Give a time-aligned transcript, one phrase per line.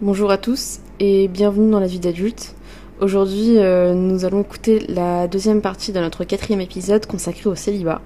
[0.00, 2.56] Bonjour à tous et bienvenue dans la vie d'adulte.
[3.00, 8.02] Aujourd'hui, euh, nous allons écouter la deuxième partie de notre quatrième épisode consacré au célibat,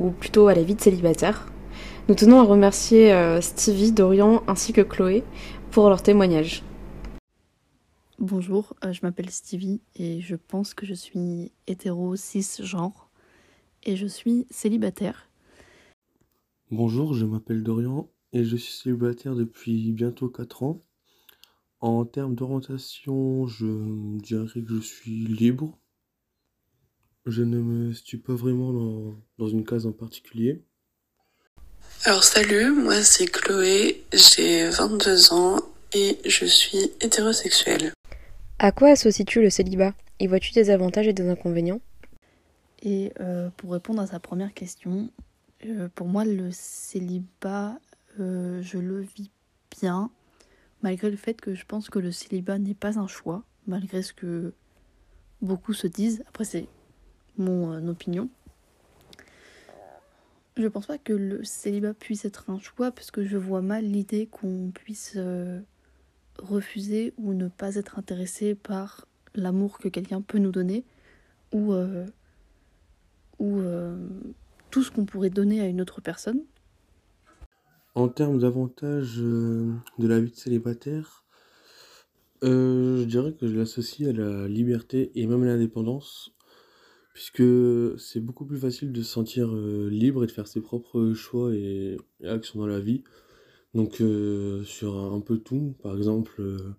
[0.00, 1.52] ou plutôt à la vie de célibataire.
[2.08, 5.22] Nous tenons à remercier euh, Stevie, Dorian ainsi que Chloé
[5.70, 6.64] pour leur témoignage.
[8.18, 13.08] Bonjour, euh, je m'appelle Stevie et je pense que je suis hétéro cisgenre
[13.84, 15.28] et je suis célibataire.
[16.72, 20.80] Bonjour, je m'appelle Dorian et je suis célibataire depuis bientôt 4 ans.
[21.84, 23.66] En termes d'orientation, je
[24.16, 25.78] dirais que je suis libre.
[27.26, 30.64] Je ne me situe pas vraiment dans, dans une case en particulier.
[32.06, 35.60] Alors salut, moi c'est Chloé, j'ai 22 ans
[35.92, 37.92] et je suis hétérosexuelle.
[38.58, 39.92] À quoi associes-tu le célibat?
[40.20, 41.82] Y vois-tu des avantages et des inconvénients?
[42.82, 45.10] Et euh, pour répondre à sa première question,
[45.66, 47.78] euh, pour moi le célibat,
[48.20, 49.30] euh, je le vis
[49.82, 50.10] bien,
[50.84, 54.12] malgré le fait que je pense que le célibat n'est pas un choix, malgré ce
[54.12, 54.52] que
[55.40, 56.22] beaucoup se disent.
[56.28, 56.68] Après c'est
[57.38, 58.28] mon opinion.
[60.56, 63.84] Je pense pas que le célibat puisse être un choix parce que je vois mal
[63.84, 65.60] l'idée qu'on puisse euh,
[66.38, 70.84] refuser ou ne pas être intéressé par l'amour que quelqu'un peut nous donner
[71.52, 72.06] ou, euh,
[73.38, 73.96] ou euh,
[74.70, 76.42] tout ce qu'on pourrait donner à une autre personne.
[77.94, 81.24] En termes d'avantages de la vie de célibataire,
[82.42, 86.34] je dirais que je l'associe à la liberté et même à l'indépendance
[87.14, 87.44] puisque
[87.98, 91.54] c'est beaucoup plus facile de se sentir euh, libre et de faire ses propres choix
[91.54, 93.04] et, actions dans la vie.
[93.72, 96.74] Donc euh, sur un, peu tout, par exemple, euh,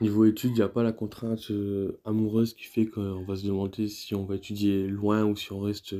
[0.00, 1.50] niveau études, il n'y a pas la contrainte
[2.04, 5.60] amoureuse qui fait qu'on va se demander si on va étudier loin ou si on
[5.60, 5.94] reste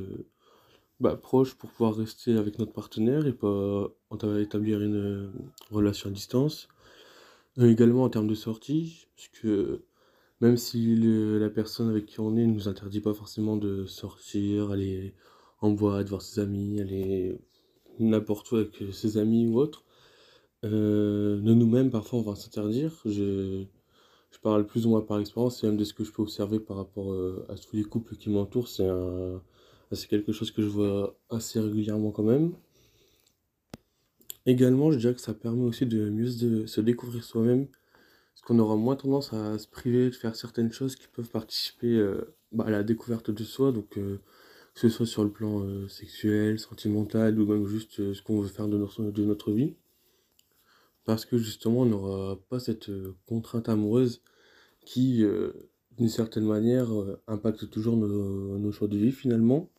[0.99, 3.89] bah, proche pour pouvoir rester avec notre partenaire et pas
[4.39, 5.31] établir une
[5.71, 6.67] relation à distance.
[7.59, 9.47] également en termes de sortie, puisque
[10.41, 10.95] même si
[11.39, 15.13] la personne avec qui on est ne nous interdit pas forcément de sortir, aller
[15.61, 17.39] en boîte, voir ses amis, aller
[17.99, 19.83] n'importe où avec ses amis ou autre,
[20.65, 22.93] euh, de nous-mêmes, parfois, on va s'interdire.
[23.05, 23.65] Je,
[24.31, 26.59] je parle plus ou moins par expérience, et même de ce que je peux observer
[26.59, 29.41] par rapport euh, à tous les couples qui m'entourent, c'est un,
[29.95, 32.53] c'est quelque chose que je vois assez régulièrement quand même.
[34.45, 37.67] Également, je dirais que ça permet aussi de mieux se découvrir soi-même,
[38.47, 42.33] qu'on aura moins tendance à se priver de faire certaines choses qui peuvent participer euh,
[42.53, 44.19] bah, à la découverte de soi, donc euh,
[44.73, 48.47] que ce soit sur le plan euh, sexuel, sentimental ou même juste ce qu'on veut
[48.47, 49.75] faire de notre, de notre vie.
[51.03, 52.89] Parce que justement, on n'aura pas cette
[53.27, 54.21] contrainte amoureuse
[54.85, 55.25] qui,
[55.97, 56.89] d'une certaine manière,
[57.27, 59.69] impacte toujours nos, nos, choix de vie finalement.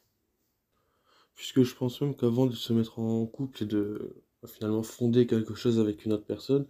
[1.39, 5.55] Puisque je pense même qu'avant de se mettre en couple et de finalement fonder quelque
[5.55, 6.67] chose avec une autre personne,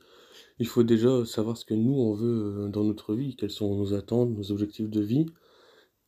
[0.59, 3.75] il faut déjà savoir ce que nous on veut euh, dans notre vie, quelles sont
[3.75, 5.25] nos attentes, nos objectifs de vie,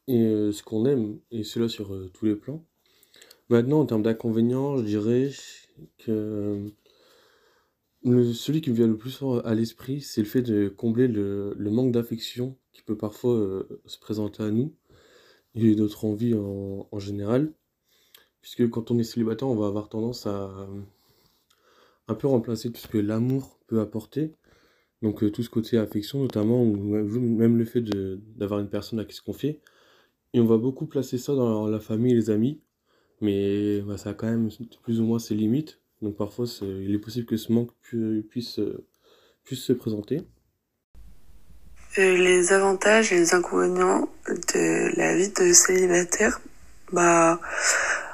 [0.08, 2.62] et euh, ce qu'on aime, et cela sur euh, tous les plans.
[3.48, 5.30] Maintenant, en termes d'inconvénients, je dirais
[5.96, 6.66] que
[8.04, 11.92] celui qui me vient le plus à l'esprit, c'est le fait de combler le, manque
[11.92, 14.74] d'affection qui peut parfois se présenter à nous,
[15.54, 17.54] et d'autres envies en, en général.
[18.42, 20.50] Puisque quand on est célibataire, on va avoir tendance à
[22.08, 24.34] un peu remplacer tout ce que l'amour peut apporter.
[25.02, 29.04] Donc euh, tout ce côté affection notamment, ou même le fait d'avoir une personne à
[29.04, 29.60] qui se confier.
[30.34, 32.60] Et on va beaucoup placer ça dans la famille et les amis.
[33.20, 34.48] Mais bah, ça a quand même
[34.82, 35.80] plus ou moins ses limites.
[36.02, 37.70] Donc parfois il est possible que ce manque
[38.28, 38.86] puisse, euh,
[39.44, 40.22] puisse se présenter.
[41.98, 46.40] Euh, les avantages et les inconvénients de la vie de célibataire,
[46.92, 47.40] bah,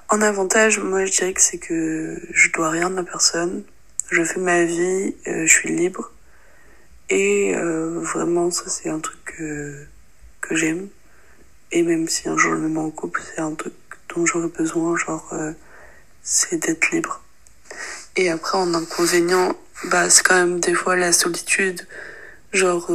[0.09, 3.65] en avantage, moi je dirais que c'est que je dois rien à personne
[4.11, 6.13] je fais ma vie, euh, je suis libre.
[7.09, 9.85] Et euh, vraiment, ça c'est un truc que,
[10.41, 10.89] que j'aime.
[11.73, 13.75] Et même si un jour je me mets en couple, c'est un truc
[14.15, 15.53] dont j'aurais besoin, genre, euh,
[16.23, 17.23] c'est d'être libre.
[18.17, 21.87] Et après, en inconvénient, bah, c'est quand même des fois la solitude.
[22.53, 22.91] Genre,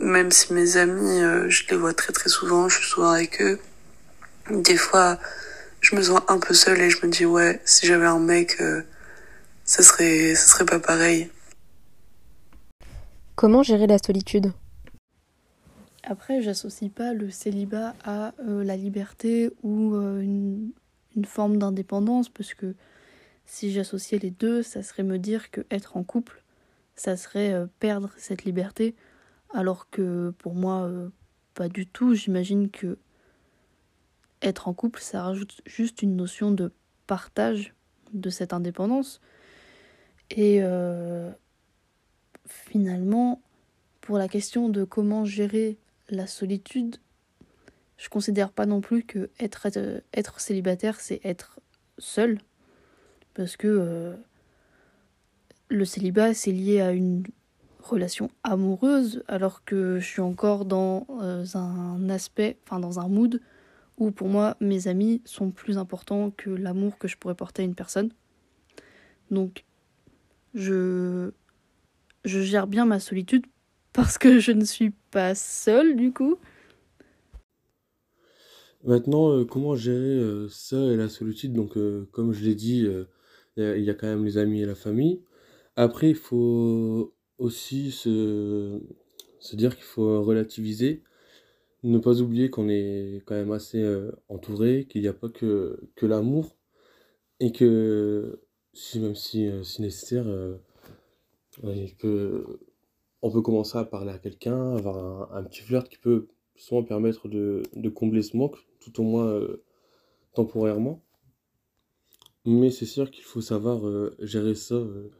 [0.00, 3.58] même si mes amis, je les vois très très souvent, je suis souvent avec eux.
[4.50, 5.18] Des fois,
[5.82, 8.56] je me sens un peu seule et je me dis, ouais, si j'avais un mec,
[9.64, 11.30] ce serait, ce serait pas pareil.
[13.34, 14.52] Comment gérer la solitude?
[16.04, 20.72] Après, j'associe pas le célibat à euh, la liberté ou euh, une,
[21.16, 22.74] une, forme d'indépendance, parce que
[23.46, 26.42] si j'associais les deux, ça serait me dire que être en couple,
[26.96, 28.94] ça serait euh, perdre cette liberté,
[29.54, 30.90] alors que pour moi,
[31.54, 32.14] pas du tout.
[32.14, 32.98] J'imagine que
[34.42, 36.72] être en couple, ça rajoute juste une notion de
[37.06, 37.74] partage
[38.12, 39.20] de cette indépendance.
[40.30, 41.30] Et euh,
[42.46, 43.40] finalement,
[44.00, 45.78] pour la question de comment gérer
[46.08, 46.96] la solitude,
[47.96, 50.00] je considère pas non plus que être, euh,
[50.38, 51.60] célibataire, c'est être
[51.98, 52.38] seul.
[53.34, 54.14] Parce que euh,
[55.68, 57.24] le célibat, c'est lié à une
[57.82, 61.06] relation amoureuse, alors que je suis encore dans
[61.54, 63.40] un aspect, enfin dans un mood
[64.02, 67.64] où pour moi mes amis sont plus importants que l'amour que je pourrais porter à
[67.64, 68.10] une personne.
[69.30, 69.64] Donc
[70.54, 71.30] je
[72.24, 73.46] je gère bien ma solitude
[73.92, 76.36] parce que je ne suis pas seule du coup.
[78.84, 81.52] Maintenant, euh, comment gérer euh, ça et la solitude?
[81.52, 82.88] Donc, euh, comme je l'ai dit,
[83.56, 85.22] il y y a quand même les amis et la famille.
[85.76, 88.80] Après, il faut aussi se,
[89.38, 91.04] se dire qu'il faut relativiser,
[91.82, 93.82] ne pas oublier qu'on est quand même assez
[94.28, 96.56] entouré, qu'il n'y a pas que, que l'amour,
[97.40, 98.42] et que
[98.72, 100.26] si, même si, si nécessaire,
[101.98, 102.60] peut,
[103.22, 106.82] on peut commencer à parler à quelqu'un, avoir un, un petit flirt qui peut souvent
[106.82, 109.64] permettre de, de combler ce manque, tout au moins euh,
[110.34, 111.02] temporairement.
[112.44, 115.10] Mais c'est sûr qu'il faut savoir euh, gérer ça euh,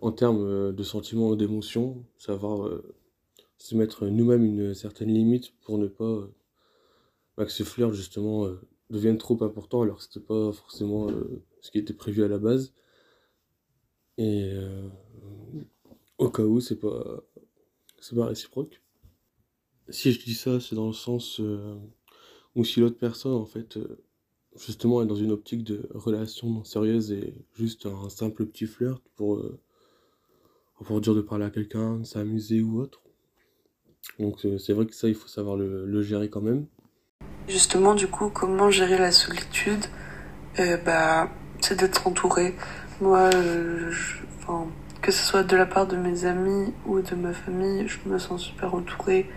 [0.00, 2.70] en termes de sentiments d'émotions, savoir
[3.58, 6.28] se mettre nous-mêmes une certaine limite pour ne pas
[7.36, 8.48] bah, que ce flirt justement
[8.90, 11.08] devienne trop important alors que c'était pas forcément
[11.60, 12.72] ce qui était prévu à la base.
[14.16, 14.52] Et
[16.18, 17.22] au cas où c'est pas
[18.00, 18.80] c'est pas réciproque.
[19.88, 21.40] Si je dis ça, c'est dans le sens
[22.58, 24.02] ou si l'autre personne, en fait, euh,
[24.56, 29.36] justement, est dans une optique de relation sérieuse et juste un simple petit flirt pour,
[29.36, 29.60] euh,
[30.84, 33.00] pour dire de parler à quelqu'un, de s'amuser ou autre.
[34.18, 36.66] Donc euh, c'est vrai que ça, il faut savoir le, gérer quand même.
[37.48, 39.86] Justement, du coup, comment gérer la solitude?
[40.84, 41.30] Bah,
[41.60, 42.54] C'est d'être entouré.
[43.00, 43.30] Moi,
[45.00, 48.18] que ce soit de la part de mes amis ou de ma famille, je me
[48.18, 49.30] sens super entourée.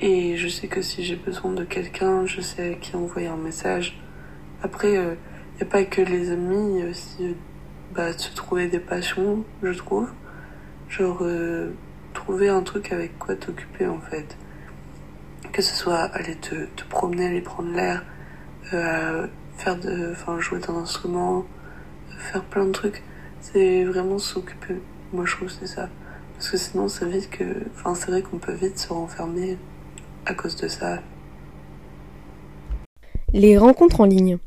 [0.00, 3.36] Et je sais que si j'ai besoin de quelqu'un, je sais à qui envoyer un
[3.36, 4.00] message.
[4.62, 5.14] Après, il euh,
[5.56, 7.36] n'y a pas que les amis, aussi
[7.94, 10.08] bah, se trouver des passions, je trouve.
[10.88, 11.70] Genre, euh,
[12.24, 14.36] trouver un truc avec quoi t'occuper en fait.
[15.52, 16.54] Que ce soit aller te,
[16.88, 18.04] promener, aller prendre l'air,
[18.72, 19.26] euh,
[19.56, 21.44] faire de, enfin, jouer d'un instrument,
[22.18, 23.02] faire plein de trucs.
[23.40, 24.80] C'est vraiment s'occuper.
[25.12, 25.88] Moi, je trouve c'est ça.
[26.32, 27.44] Parce que sinon, c'est vite que,
[27.74, 29.58] enfin, c'est vrai qu'on peut vite se renfermer
[30.24, 31.00] à cause de ça.
[33.32, 34.38] Les rencontres en ligne.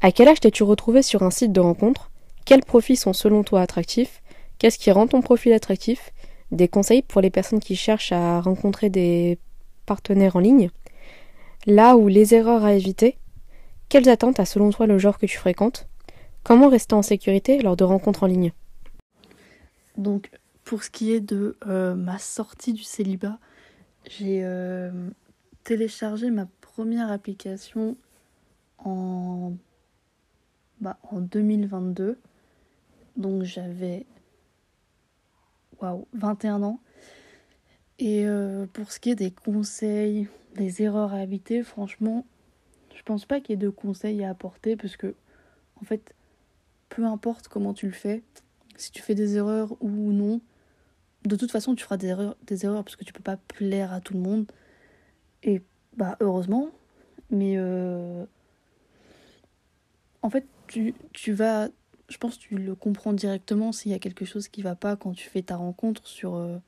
[0.00, 2.10] À quel âge t'es-tu retrouvé sur un site de rencontre
[2.44, 4.22] Quels profils sont selon toi attractifs?
[4.58, 6.12] Qu'est-ce qui rend ton profil attractif?
[6.50, 9.38] Des conseils pour les personnes qui cherchent à rencontrer des
[9.86, 10.70] partenaires en ligne.
[11.66, 13.18] Là où les erreurs à éviter
[13.88, 15.88] Quelles attentes a selon toi le genre que tu fréquentes?
[16.42, 18.52] Comment rester en sécurité lors de rencontres en ligne?
[19.96, 20.30] Donc,
[20.64, 23.38] pour ce qui est de euh, ma sortie du célibat,
[24.08, 24.90] j'ai euh,
[25.64, 27.96] téléchargé ma première application
[28.78, 29.52] en,
[30.80, 32.18] bah, en 2022.
[33.16, 34.06] Donc j'avais
[35.80, 36.80] waouh, 21 ans.
[37.98, 42.24] Et euh, pour ce qui est des conseils, des erreurs à éviter, franchement,
[42.94, 45.14] je pense pas qu'il y ait de conseils à apporter parce que,
[45.80, 46.14] en fait,
[46.88, 48.22] peu importe comment tu le fais,
[48.76, 50.40] si tu fais des erreurs ou non,
[51.24, 53.92] de toute façon, tu feras des erreurs, des erreurs parce que tu peux pas plaire
[53.92, 54.46] à tout le monde.
[55.42, 55.62] Et
[55.96, 56.70] bah, heureusement.
[57.30, 58.24] Mais euh,
[60.22, 61.68] en fait, tu, tu vas.
[62.08, 64.96] Je pense que tu le comprends directement s'il y a quelque chose qui va pas
[64.96, 66.36] quand tu fais ta rencontre sur.
[66.36, 66.58] Euh,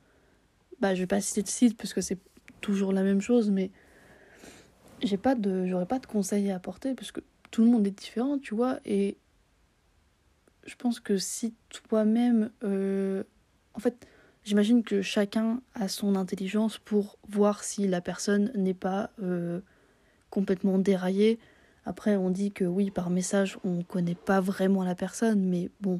[0.79, 2.19] bah, je vais pas citer de site parce que c'est
[2.61, 3.71] toujours la même chose, mais
[5.01, 7.91] j'ai pas de j'aurais pas de conseils à apporter parce que tout le monde est
[7.99, 9.17] différent tu vois et
[10.63, 13.23] je pense que si toi-même euh,
[13.73, 14.07] en fait
[14.43, 19.61] J'imagine que chacun a son intelligence pour voir si la personne n'est pas euh,
[20.31, 21.37] complètement déraillée.
[21.85, 25.69] Après, on dit que oui, par message, on ne connaît pas vraiment la personne, mais
[25.81, 25.99] bon,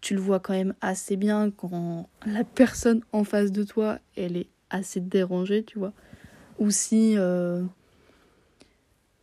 [0.00, 4.36] tu le vois quand même assez bien quand la personne en face de toi, elle
[4.36, 5.92] est assez dérangée, tu vois.
[6.58, 7.14] Ou si...
[7.16, 7.62] Euh,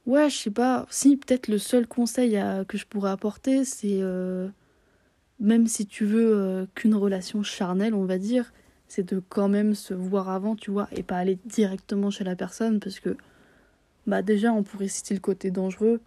[0.05, 0.85] ouais, je sais pas.
[0.89, 3.99] Si, peut-être le seul conseil que je pourrais apporter, c'est...
[4.01, 4.49] Euh,
[5.39, 8.51] même si tu veux euh, qu'une relation charnelle, on va dire,
[8.87, 12.35] c'est de quand même se voir avant, tu vois, et pas aller directement chez la
[12.35, 13.15] personne, parce que,
[14.07, 16.01] bah déjà, on pourrait citer le côté dangereux,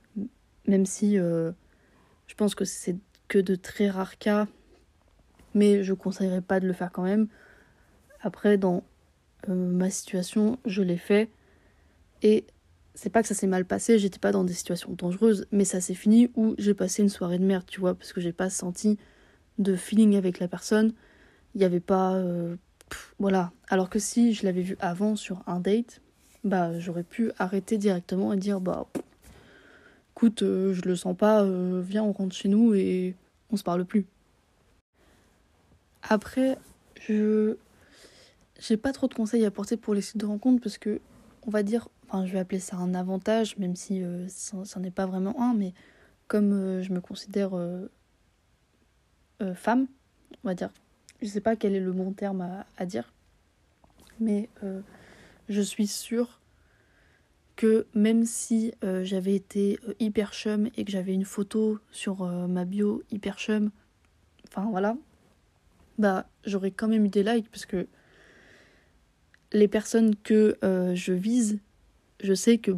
[0.66, 1.52] même si euh,
[2.26, 2.97] je pense que c'est
[3.28, 4.49] que de très rares cas,
[5.54, 7.28] mais je conseillerais pas de le faire quand même.
[8.23, 8.83] Après, dans
[9.49, 11.30] euh, ma situation, je l'ai fait,
[12.23, 12.47] et
[12.95, 15.80] c'est pas que ça s'est mal passé, j'étais pas dans des situations dangereuses, mais ça
[15.80, 18.50] s'est fini où j'ai passé une soirée de merde, tu vois, parce que j'ai pas
[18.50, 18.99] senti
[19.59, 20.92] de feeling avec la personne.
[21.54, 22.14] Il n'y avait pas.
[22.14, 22.57] Euh,
[23.19, 23.52] voilà.
[23.69, 26.00] Alors que si je l'avais vu avant sur un date,
[26.45, 28.87] bah j'aurais pu arrêter directement et dire bah
[30.13, 33.15] écoute, euh, je le sens pas, euh, viens on rentre chez nous et
[33.51, 34.07] on se parle plus.
[36.03, 36.59] Après,
[37.01, 37.57] je
[38.59, 41.01] j'ai pas trop de conseils à apporter pour les sites de rencontres parce que
[41.47, 44.91] on va dire, enfin je vais appeler ça un avantage, même si euh, ça n'est
[44.91, 45.73] pas vraiment un, mais
[46.29, 47.51] comme je me considère
[49.55, 49.89] femme,
[50.45, 50.71] on va dire,
[51.21, 53.13] je sais pas quel est le bon terme à, à dire,
[54.21, 54.49] mais
[55.50, 56.40] je suis sûre
[57.57, 62.23] que même si euh, j'avais été euh, hyper chum et que j'avais une photo sur
[62.23, 63.71] euh, ma bio hyper chum,
[64.49, 64.97] enfin voilà,
[65.99, 67.87] bah j'aurais quand même eu des likes parce que
[69.52, 71.59] les personnes que je vise,
[72.23, 72.71] je sais que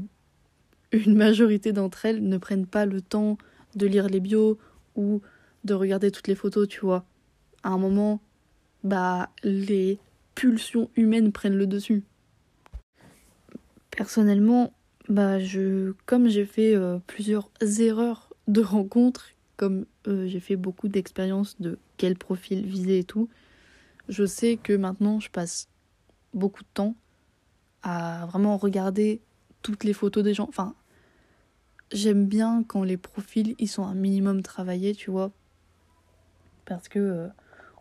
[0.92, 3.36] une majorité d'entre elles ne prennent pas le temps
[3.76, 4.58] de lire les bios
[4.96, 5.20] ou
[5.64, 7.04] de regarder toutes les photos, tu vois.
[7.62, 8.22] À un moment,
[8.82, 9.98] bah les
[10.34, 12.02] pulsions humaines prennent le dessus.
[13.92, 14.72] Personnellement,
[15.08, 20.88] bah je, comme j'ai fait euh, plusieurs erreurs de rencontres, comme euh, j'ai fait beaucoup
[20.88, 23.28] d'expériences de quel profil viser et tout,
[24.08, 25.68] je sais que maintenant je passe
[26.32, 26.96] beaucoup de temps
[27.82, 29.20] à vraiment regarder
[29.60, 30.48] toutes les photos des gens.
[30.48, 30.74] Enfin,
[31.92, 35.32] j'aime bien quand les profils ils sont un minimum travaillés, tu vois,
[36.64, 37.28] parce que euh,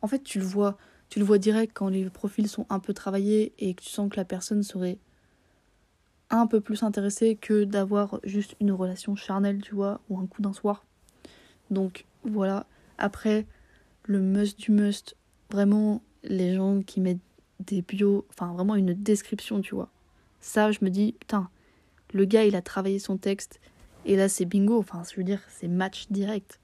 [0.01, 0.77] en fait tu le vois,
[1.08, 4.12] tu le vois direct quand les profils sont un peu travaillés et que tu sens
[4.12, 5.00] que la personne serait
[6.32, 10.42] un peu plus intéressé que d'avoir juste une relation charnelle, tu vois, ou un coup
[10.42, 10.86] d'un soir.
[11.70, 12.66] Donc voilà.
[12.98, 13.46] Après,
[14.04, 15.16] le must du must,
[15.50, 17.20] vraiment les gens qui mettent
[17.60, 19.90] des bios, enfin vraiment une description, tu vois.
[20.40, 21.50] Ça, je me dis, putain,
[22.14, 23.60] le gars il a travaillé son texte
[24.06, 26.60] et là c'est bingo, enfin je veux dire, c'est match direct.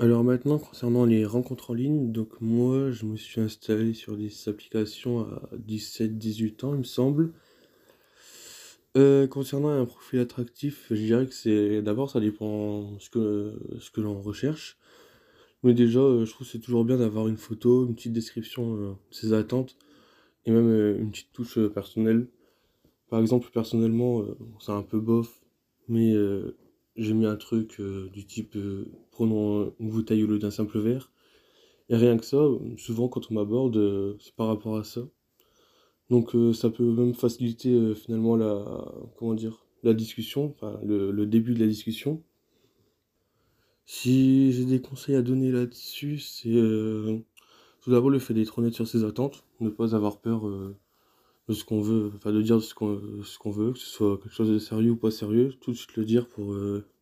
[0.00, 4.30] Alors maintenant, concernant les rencontres en ligne, donc moi je me suis installé sur des
[4.48, 7.32] applications à 17-18 ans, il me semble.
[8.98, 13.90] Euh, concernant un profil attractif, je dirais que c'est d'abord ça dépend ce que ce
[13.90, 14.78] que l'on recherche.
[15.62, 18.90] Mais déjà, euh, je trouve c'est toujours bien d'avoir une photo, une petite description euh,
[19.10, 19.76] de ses attentes
[20.46, 22.28] et même une petite touche personnelle.
[23.10, 24.24] Par exemple, personnellement,
[24.60, 25.42] c'est un peu bof,
[25.88, 26.14] mais
[26.96, 28.56] j'ai mis un truc du type
[29.12, 31.12] prenons une bouteille au lieu d'un simple verre.
[31.90, 32.42] Et rien que ça,
[32.78, 35.02] souvent quand on m'aborde, c'est par rapport à ça.
[36.12, 38.62] Donc euh, ça peut même faciliter euh, finalement la
[39.16, 42.22] comment dire la discussion, enfin le, début de la discussion.
[43.86, 47.18] Si j'ai des conseils à donner là-dessus, c'est euh,
[47.80, 50.42] tout d'abord le fait d'être honnête sur ses attentes, ne pas avoir peur
[51.48, 54.18] de ce qu'on veut, enfin de dire ce qu'on ce qu'on veut, que ce soit
[54.18, 56.54] quelque chose de sérieux ou pas sérieux, tout de suite le dire pour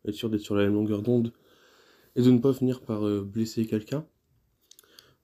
[0.07, 1.33] être sûr d'être sur la même longueur d'onde
[2.15, 4.07] et de ne pas finir par blesser quelqu'un.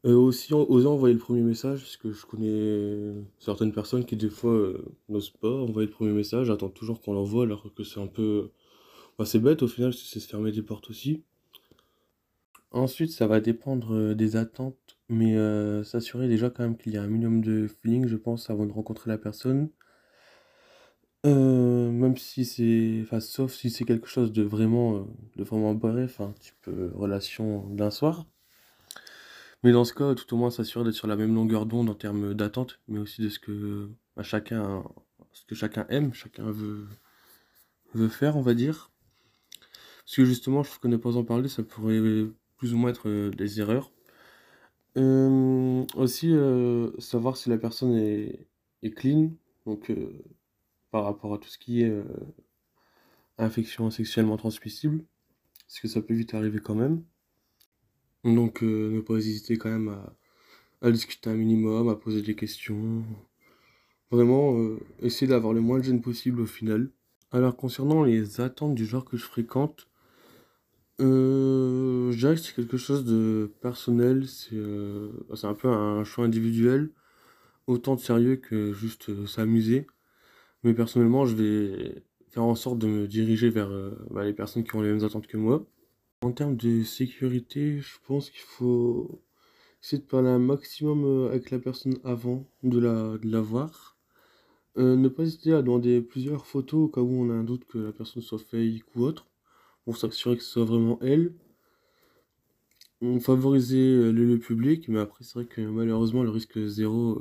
[0.07, 4.31] Euh, aussi, oser envoyer le premier message, parce que je connais certaines personnes qui, des
[4.31, 8.01] fois, euh, n'osent pas envoyer le premier message, attendent toujours qu'on l'envoie, alors que c'est
[8.01, 8.51] un peu.
[9.19, 11.25] Bah, c'est bête au final, c'est se fermer des portes aussi.
[12.71, 15.35] Ensuite, ça va dépendre euh, des attentes, mais
[15.85, 18.73] s'assurer déjà quand même qu'il y a un minimum de feeling, je pense, avant de
[18.73, 19.71] rencontrer la personne.
[21.25, 23.01] même si c'est.
[23.03, 27.91] Enfin, sauf si c'est quelque chose de vraiment, de vraiment bref, un type relation d'un
[27.91, 28.27] soir.
[29.63, 31.95] Mais dans ce cas, tout au moins s'assurer d'être sur la même longueur d'onde en
[31.95, 34.85] termes d'attente, mais aussi de ce que bah, chacun,
[35.33, 36.87] ce que chacun aime, chacun veut,
[37.95, 38.91] veut faire, on va dire.
[40.05, 42.01] Parce que justement, je trouve que ne pas en parler, ça pourrait
[42.57, 43.93] plus ou moins être euh, des erreurs.
[44.97, 48.49] Euh, aussi, euh, savoir si la personne est,
[48.83, 49.33] est clean,
[49.67, 49.93] donc
[50.91, 51.93] par rapport à tout ce qui est
[53.39, 55.05] infection sexuellement transmissible,
[55.67, 57.03] parce que ça peut vite arriver quand même.
[58.27, 59.97] Donc euh, ne pas hésiter quand même
[60.83, 63.05] à, discuter un minimum, à poser des questions.
[64.11, 66.91] Vraiment, euh, essayer d'avoir le moins de gêne possible au final.
[67.31, 69.89] Alors concernant les attentes du genre que je fréquente,
[71.01, 74.57] euh, je dirais que c'est quelque chose de personnel, c'est
[75.47, 76.91] un peu un choix individuel,
[77.69, 79.87] autant de sérieux que juste s'amuser.
[80.65, 83.71] Mais personnellement, je vais faire en sorte de me diriger vers
[84.11, 85.65] bah, les personnes qui ont les mêmes attentes que moi.
[86.23, 89.23] En termes de sécurité, je pense qu'il faut
[89.83, 93.99] essayer de parler un maximum euh, avec la personne avant de la, voir.
[94.79, 97.67] Euh, ne pas hésiter à demander plusieurs photos au cas où on a un doute
[97.67, 99.27] que la personne soit fake ou autre,
[99.85, 101.35] pour s'assurer que ce soit vraiment elle.
[103.03, 107.21] On favoriser euh, le lieu public, mais après c'est vrai que malheureusement le risque zéro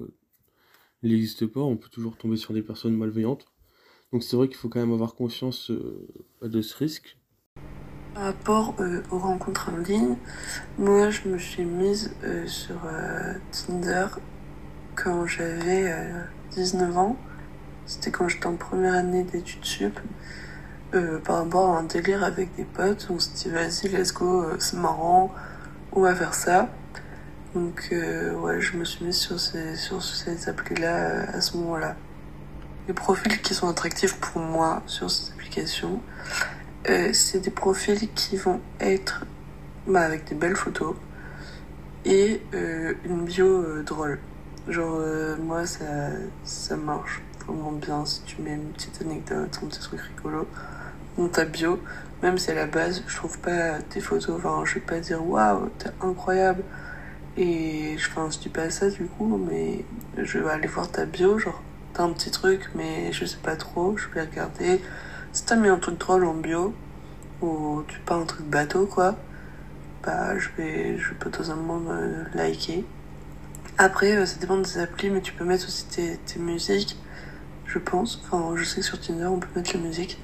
[1.03, 3.45] n'existe pas, on peut toujours tomber sur des personnes malveillantes.
[4.13, 5.69] Donc c'est vrai qu'il faut quand même avoir conscience
[6.41, 7.17] de ce risque.
[8.15, 10.15] Par rapport euh, aux rencontres en ligne,
[10.79, 14.07] moi je me suis mise euh, sur euh, Tinder
[14.95, 15.93] quand j'avais
[16.51, 17.17] 19 ans.
[17.85, 19.99] C'était quand j'étais en première année d'études sup.
[20.95, 23.07] Euh, par rapport à un délire avec des potes.
[23.09, 25.33] On se dit vas-y, let's go, euh, c'est marrant,
[25.91, 26.69] on va faire ça.
[27.53, 31.95] Donc euh, ouais, je me suis mise sur ces, sur ces applis-là à ce moment-là.
[32.87, 36.01] Les profils qui sont attractifs pour moi sur ces applications,
[37.13, 39.25] c'est des profils qui vont être
[39.87, 40.95] bah, avec des belles photos
[42.05, 44.19] et une bio drôle.
[44.67, 44.99] Genre
[45.39, 46.09] moi ça,
[46.43, 50.47] ça marche vraiment bien si tu mets une petite anecdote, un petit truc rigolo
[51.17, 51.79] dans ta bio,
[52.21, 55.25] même si à la base je trouve pas tes photos, enfin je vais pas dire
[55.25, 56.63] waouh, t'es incroyable.
[57.37, 59.83] Et je, enfin, je dis pas ça du coup, mais
[60.17, 61.61] je vais aller voir ta bio, genre
[61.93, 64.81] t'as un petit truc, mais je sais pas trop, je vais regarder.
[65.35, 66.73] Si t'as mis un truc drôle en bio,
[67.41, 69.17] ou tu pas un truc bateau quoi,
[70.01, 72.85] bah je vais, je vais potentiellement me liker.
[73.77, 76.97] Après, euh, ça dépend des applis, mais tu peux mettre aussi tes, tes musiques,
[77.65, 78.23] je pense.
[78.23, 80.21] Enfin, je sais que sur Tinder, on peut mettre la musique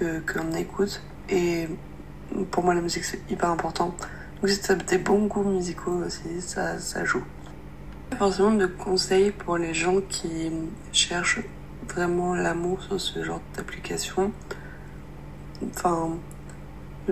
[0.00, 1.02] qu'on écoute.
[1.28, 1.68] Et
[2.50, 3.94] pour moi, la musique, c'est hyper important.
[4.42, 7.22] Donc, si tu as des bons goûts musicaux aussi, ça, ça joue.
[8.18, 10.50] Forcément de conseils pour les gens qui
[10.90, 11.44] cherchent
[11.88, 14.32] vraiment l'amour sur ce genre d'application.
[15.70, 16.16] Enfin,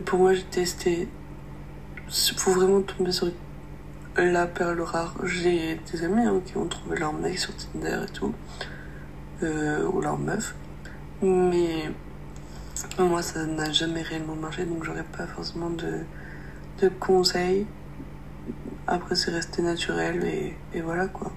[0.05, 1.09] pour moi, j'ai testé.
[2.37, 3.29] Faut vraiment tomber sur
[4.17, 5.15] la perle rare.
[5.25, 8.33] J'ai des amis hein, qui ont trouvé leur mec sur Tinder et tout,
[9.43, 10.55] euh, ou leur meuf.
[11.23, 11.91] Mais
[12.99, 16.01] moi, ça n'a jamais réellement marché, donc j'aurais pas forcément de,
[16.81, 17.67] de conseils.
[18.87, 20.25] Après, c'est rester naturel
[20.73, 21.33] et voilà quoi.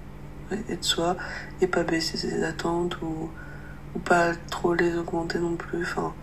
[0.52, 1.16] Être soi
[1.62, 3.30] et pas baisser ses attentes ou,
[3.96, 5.84] ou pas trop les augmenter non plus.
[5.84, 6.14] Enfin,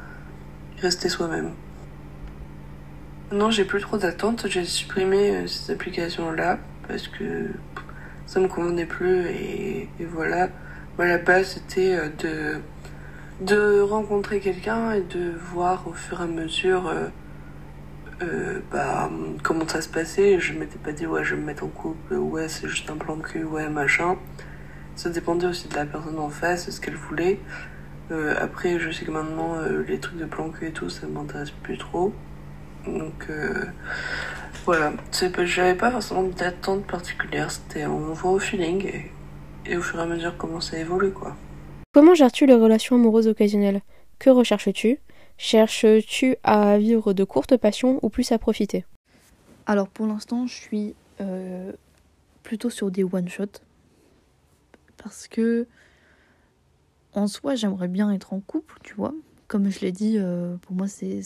[0.81, 1.53] rester soi-même.
[3.33, 4.47] Non, j'ai plus trop d'attentes.
[4.49, 7.51] J'ai supprimé euh, ces applications-là parce que
[8.27, 10.49] ça me convenait plus et, et voilà.
[10.99, 12.61] La base, c'était euh, de
[13.41, 17.09] de rencontrer quelqu'un et de voir au fur et à mesure euh,
[18.23, 19.11] euh, bah,
[19.43, 20.41] comment ça se passait?
[20.41, 22.97] Je m'étais pas dit ouais je vais me mettre en couple, ouais c'est juste un
[22.97, 24.17] plan de cul, ouais machin.
[24.95, 27.39] Ça dépendait aussi de la personne en face, ce qu'elle voulait.
[28.11, 31.07] Euh, après je sais que maintenant euh, les trucs de plan cul et tout ça
[31.07, 32.13] m'intéresse plus trop.
[32.87, 33.65] Donc euh,
[34.65, 34.93] voilà,
[35.45, 39.11] j'avais pas forcément d'attente particulière, c'était on voit au feeling et,
[39.67, 41.37] et au fur et à mesure comment ça évolue quoi.
[41.93, 43.81] Comment gères-tu les relations amoureuses occasionnelles?
[44.19, 44.99] Que recherches-tu?
[45.39, 48.87] Cherches-tu à vivre de courtes passions ou plus à profiter?
[49.67, 51.73] Alors pour l'instant, je suis euh,
[52.43, 53.61] plutôt sur des one-shot.
[54.97, 55.67] Parce que
[57.13, 59.15] en soi, j'aimerais bien être en couple, tu vois.
[59.49, 61.23] Comme je l'ai dit, euh, pour moi, c'est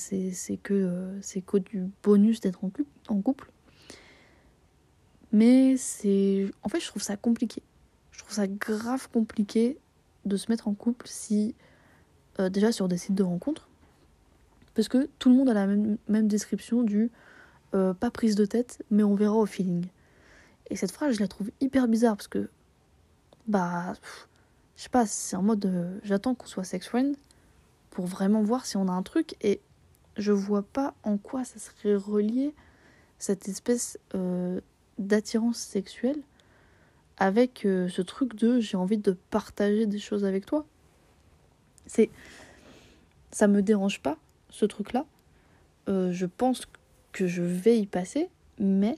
[0.63, 2.61] que, euh, c'est que du bonus d'être
[3.09, 3.51] en, couple.
[5.33, 6.47] Mais c'est.
[6.63, 7.63] En fait, je trouve ça compliqué.
[8.11, 9.79] Je trouve ça grave compliqué
[10.25, 11.55] de se mettre en couple si
[12.51, 13.70] déjà sur des sites de rencontres
[14.75, 17.11] parce que tout le monde a la même, même description du
[17.75, 19.87] euh, pas prise de tête mais on verra au feeling
[20.71, 22.49] et cette phrase je la trouve hyper bizarre parce que
[23.47, 23.95] bah
[24.77, 27.17] je sais pas c'est en mode euh, j'attends qu'on soit sex friend
[27.91, 29.61] pour vraiment voir si on a un truc et
[30.17, 32.55] je vois pas en quoi ça serait relié
[33.19, 33.99] cette espèce
[34.99, 36.23] d'attirance sexuelle
[37.21, 40.65] avec euh, ce truc de j'ai envie de partager des choses avec toi.
[41.87, 42.11] C'est
[43.31, 44.19] ça me dérange pas
[44.51, 45.07] ce truc là.
[45.89, 46.67] Euh, je pense
[47.13, 48.97] que je vais y passer, mais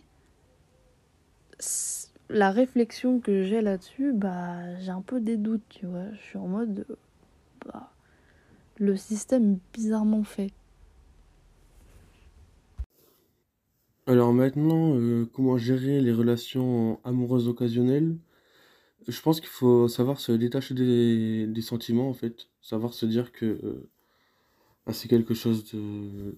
[2.29, 6.11] la réflexion que j'ai là-dessus, bah j'ai un peu des doutes, tu vois.
[6.15, 6.87] Je suis en mode
[7.67, 7.93] bah,
[8.79, 10.51] le système bizarrement fait.
[14.07, 18.17] Alors maintenant, euh, comment gérer les relations amoureuses occasionnelles?
[19.09, 23.47] Je pense qu'il faut savoir se détacher des, sentiments en fait, savoir se dire que
[23.47, 23.91] euh,
[24.87, 26.37] bah, c'est quelque chose de,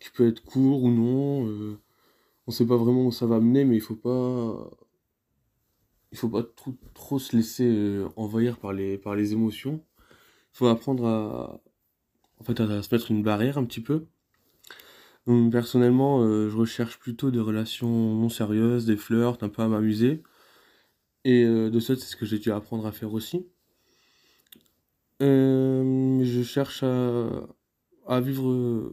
[0.00, 1.48] qui peut être court ou non.
[1.48, 1.78] euh,
[2.46, 4.70] on sait pas vraiment où ça va mener, mais il faut pas,
[6.14, 6.44] faut pas
[6.94, 9.84] trop, se laisser euh, envahir par les, émotions.
[10.54, 11.60] Il faut apprendre à,
[12.40, 14.06] en à se mettre une barrière un petit peu.
[15.50, 20.22] Personnellement, euh, je recherche plutôt des relations non sérieuses, des flirts, un peu à m'amuser.
[21.24, 23.46] Et euh, de ça, c'est ce que j'ai dû apprendre à faire aussi.
[25.22, 28.92] Euh, je cherche à, vivre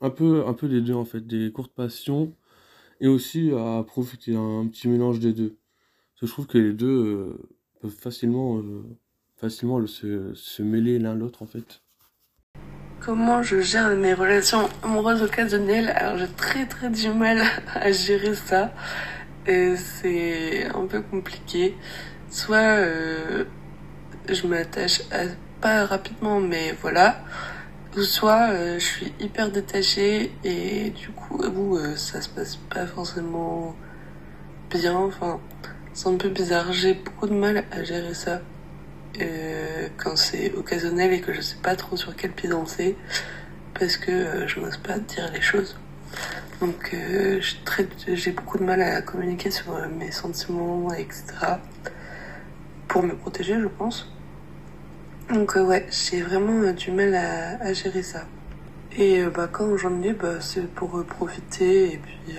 [0.00, 2.34] un peu, un peu des deux, en fait, des courtes passions
[3.00, 5.56] et aussi à profiter un, petit mélange des deux.
[6.20, 8.84] Je trouve que les deux euh, peuvent facilement, euh,
[9.36, 11.82] facilement se, se mêler l'un l'autre, en fait.
[13.00, 15.88] Comment je gère mes relations amoureuses occasionnelles?
[15.96, 17.40] Alors j'ai très très du mal
[17.74, 18.74] à gérer ça.
[19.46, 21.74] Et c'est un peu compliqué.
[22.28, 23.44] Soit euh,
[24.34, 25.02] je m'attache
[25.60, 27.20] pas rapidement, mais voilà.
[27.96, 32.86] Ou soit euh, je suis hyper détachée et du coup, euh, ça se passe pas
[32.86, 33.74] forcément
[34.70, 34.96] bien.
[34.96, 35.40] Enfin,
[35.92, 36.72] c'est un peu bizarre.
[36.72, 38.42] J'ai beaucoup de mal à gérer ça
[39.20, 42.96] euh, quand c'est occasionnel et que je sais pas trop sur quel pied danser
[43.78, 45.76] parce que euh, je n'ose pas dire les choses.
[46.60, 46.94] Donc
[48.06, 51.24] j'ai beaucoup de mal à communiquer sur mes sentiments, etc.
[52.86, 54.12] Pour me protéger, je pense.
[55.32, 58.24] Donc euh, ouais, j'ai vraiment euh, du mal à, à, gérer ça.
[58.96, 62.34] Et bah, quand j'en ai, bah, c'est pour profiter et puis,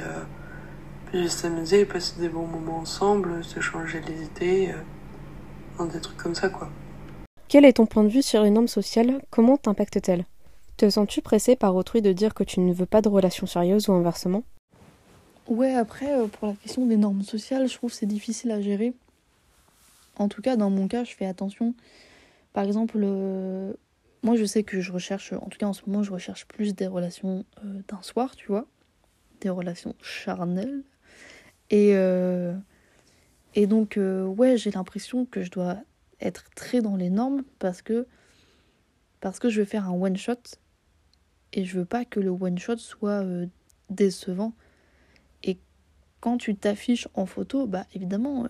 [1.06, 4.76] puis s'amuser passer des bons moments ensemble, se changer les idées,
[5.80, 6.70] des trucs comme ça quoi.
[7.48, 10.26] Quel est ton point de vue sur les normes sociales Comment t'impactent-elles
[10.82, 13.88] te sens-tu pressé par autrui de dire que tu ne veux pas de relation sérieuse
[13.88, 14.42] ou inversement?
[15.48, 18.94] Ouais, après, euh, pour la question des normes sociales, je trouve c'est difficile à gérer.
[20.18, 21.76] En tout cas, dans mon cas, je fais attention.
[22.54, 23.74] Par exemple, euh,
[24.24, 26.76] moi je sais que je recherche, en tout cas en ce moment, je recherche plus
[26.76, 28.68] des relations euh, d'un soir, tu vois.
[29.40, 30.84] Des relations charnelles.
[31.70, 32.54] Et, euh,
[33.56, 35.78] et donc, ouais, j'ai l'impression que je dois
[36.20, 38.08] être très dans les normes parce que,
[39.22, 40.58] parce que je vais faire un one-shot
[41.54, 43.26] et je veux pas que le one shot soit
[43.90, 44.54] décevant.
[45.44, 45.58] Et
[46.20, 48.48] quand tu t'affiches en photo, bah évidemment,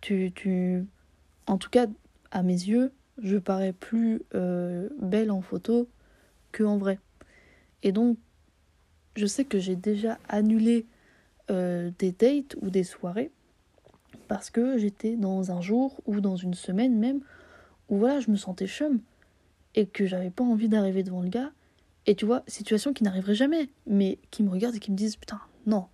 [0.00, 0.86] tu, tu,
[1.46, 1.86] en tout cas
[2.34, 2.92] à mes yeux,
[3.22, 5.88] je parais plus euh, belle en photo
[6.52, 6.98] que en vrai.
[7.82, 8.18] Et donc,
[9.16, 10.86] je sais que j'ai déjà annulé
[11.50, 13.30] euh, des dates ou des soirées
[14.28, 17.20] parce que j'étais dans un jour ou dans une semaine même
[17.88, 19.00] où voilà, je me sentais chum
[19.74, 21.52] et que j'avais pas envie d'arriver devant le gars.
[22.06, 25.16] Et tu vois, situation qui n'arriverait jamais, mais qui me regardent et qui me disent
[25.16, 25.86] Putain, non,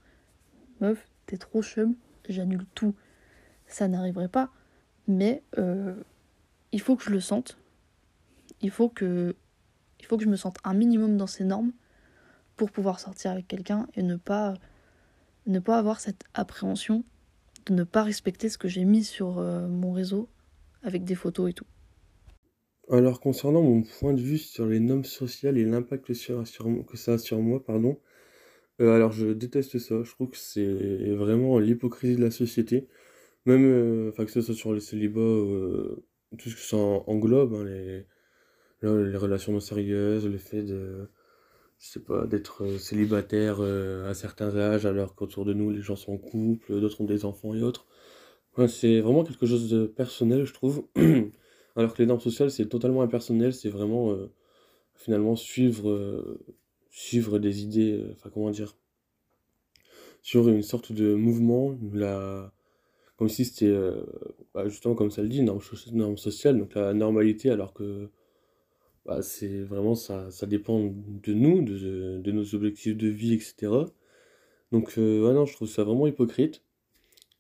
[0.81, 1.95] meuf, t'es trop chum,
[2.29, 2.95] j'annule tout.
[3.67, 4.51] Ça n'arriverait pas,
[5.07, 5.95] mais euh,
[6.73, 7.59] il faut que je le sente.
[8.61, 9.35] Il faut que,
[10.01, 11.73] il faut que je me sente un minimum dans ces normes
[12.57, 14.55] pour pouvoir sortir avec quelqu'un et ne pas,
[15.47, 17.05] ne pas avoir cette appréhension
[17.67, 20.29] de ne pas respecter ce que j'ai mis sur euh, mon réseau
[20.83, 21.67] avec des photos et tout.
[22.91, 26.15] Alors, concernant mon point de vue sur les normes sociales et l'impact que
[26.97, 28.01] ça a sur moi, pardon,
[28.81, 30.03] euh, alors je déteste ça.
[30.03, 32.89] Je trouve que c'est vraiment l'hypocrisie de la société.
[33.47, 36.05] Même, euh, que ce soit sur le célibat, euh,
[36.39, 38.07] tout ce que ça englobe, hein, les,
[38.83, 41.09] les relations non sérieuses, le fait de,
[41.79, 45.97] je sais pas, d'être célibataire euh, à certains âges, alors qu'autour de nous, les gens
[45.97, 47.87] sont en couple, d'autres ont des enfants et autres.
[48.69, 50.87] C'est vraiment quelque chose de personnel, je trouve.
[51.77, 54.31] Alors que les normes sociales, c'est totalement impersonnel, c'est vraiment euh,
[54.95, 56.45] finalement suivre, euh,
[56.91, 58.77] suivre des idées, euh, enfin comment dire,
[60.21, 62.53] sur une sorte de mouvement, la,
[63.21, 64.03] comme si c'était, euh,
[64.55, 65.61] bah, justement comme ça le dit, norme,
[65.93, 68.11] norme sociale, donc la normalité, alors que
[69.07, 73.93] bah, c'est vraiment ça, ça dépend de nous, de, de nos objectifs de vie, etc.
[74.73, 76.63] Donc euh, non, je trouve ça vraiment hypocrite.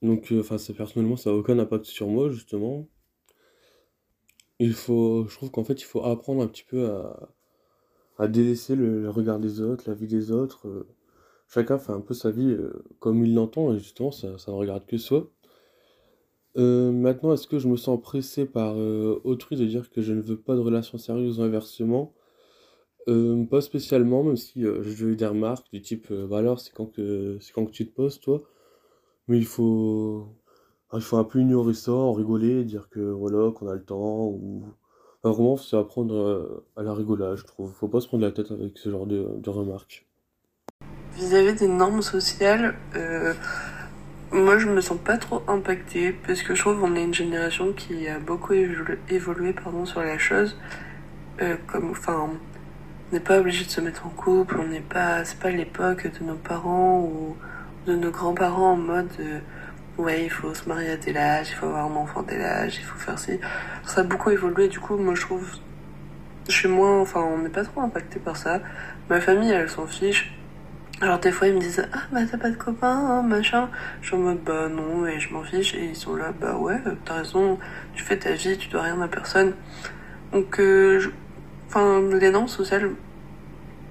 [0.03, 2.89] Donc enfin ça personnellement ça a aucun impact sur moi justement.
[4.61, 7.31] Il faut, je trouve qu'en fait, il faut apprendre un petit peu à,
[8.19, 10.69] à délaisser le, regard des autres, la vie des autres.
[10.69, 10.89] euh.
[11.49, 14.87] Chacun fait un peu sa vie euh, comme il l'entend, et justement, ça ne regarde
[14.87, 15.31] que soi.
[16.61, 20.13] Euh, maintenant, est-ce que je me sens pressé par euh, autrui de dire que je
[20.13, 22.13] ne veux pas de relation sérieuse ou inversement?
[23.09, 26.61] Euh, pas spécialement, même si euh, j'ai eu des remarques du type, euh, bah alors,
[26.61, 28.43] c'est quand que, c'est quand que tu te poses, toi?
[29.29, 30.29] Mais il faut,
[30.91, 33.85] ah, il faut un peu ignorer ça, en rigoler, dire que voilà, qu'on a le
[33.85, 34.39] temps,
[35.25, 37.73] vraiment, c'est apprendre euh, à la rigolade, je trouve.
[37.73, 40.07] Faut pas se prendre la tête avec ce genre de, remarques.
[41.15, 42.77] Vis-à-vis des normes sociales,
[44.33, 47.73] moi je me sens pas trop impactée parce que je trouve qu'on est une génération
[47.73, 50.57] qui a beaucoup évolu- évolué pardon, sur la chose.
[51.43, 55.25] Euh, comme, enfin, on n'est pas obligé de se mettre en couple, on n'est pas,
[55.25, 57.37] c'est pas l'époque de nos parents ou
[57.87, 59.39] de nos grands-parents en mode euh,
[59.99, 62.43] ouais, il faut se marier à tel âge, il faut avoir un enfant à tel
[62.43, 63.39] âge, il faut faire ci.
[63.87, 65.47] Ça a beaucoup évolué, du coup, moi je trouve,
[66.49, 68.61] je suis moins, enfin, on n'est pas trop impacté par ça.
[69.09, 70.33] Ma famille, elle s'en fiche.
[71.03, 73.71] Alors des fois ils me disent ah bah t'as pas de copain hein, machin.
[74.03, 76.57] Je suis en mode bah non et je m'en fiche et ils sont là bah
[76.57, 77.59] ouais euh, t'as raison
[77.95, 79.55] tu fais ta vie tu dois rien à personne.
[80.33, 81.11] Donc euh,
[81.69, 82.91] enfin les normes sociales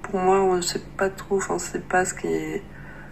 [0.03, 2.61] pour moi on sait pas trop enfin c'est pas ce qui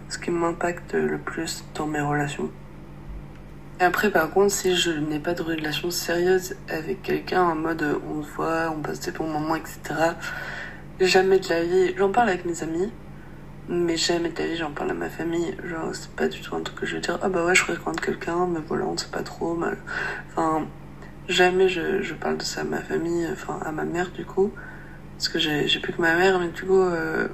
[0.08, 2.52] ce qui m'impacte le plus dans mes relations.
[3.80, 7.84] Et après par contre si je n'ai pas de relation sérieuse avec quelqu'un en mode
[8.08, 9.78] on se voit on passe des bons moments etc
[11.00, 12.92] jamais de la vie j'en parle avec mes amis
[13.68, 15.56] mais jamais de j'en parle à ma famille.
[15.64, 17.62] Genre, c'est pas du tout un truc que je veux dire, ah bah ouais, je
[17.62, 19.54] fréquente quelqu'un, mais voilà, on sait pas trop.
[19.54, 19.76] Mal.
[20.30, 20.66] Enfin,
[21.28, 24.52] jamais je, je parle de ça à ma famille, enfin à ma mère du coup.
[25.16, 27.28] Parce que j'ai plus que ma mère, mais du coup, euh,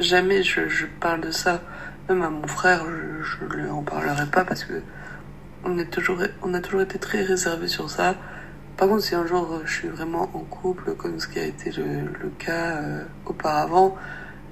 [0.00, 1.62] jamais je, je parle de ça.
[2.08, 4.82] Même à mon frère, je, je lui en parlerai pas parce que
[5.64, 8.16] on, est toujours, on a toujours été très réservé sur ça.
[8.76, 11.44] Par contre, si un jour euh, je suis vraiment en couple, comme ce qui a
[11.44, 11.84] été le,
[12.20, 13.96] le cas euh, auparavant,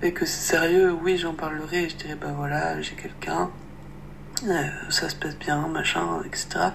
[0.03, 3.51] et que c'est sérieux, oui, j'en parlerai et je dirais, bah voilà, j'ai quelqu'un,
[4.45, 6.71] euh, ça se passe bien, machin, etc.